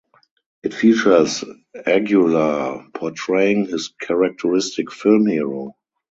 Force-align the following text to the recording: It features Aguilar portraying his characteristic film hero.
It 0.63 0.73
features 0.73 1.43
Aguilar 1.85 2.87
portraying 2.91 3.67
his 3.67 3.89
characteristic 4.01 4.91
film 4.91 5.27
hero. 5.27 5.75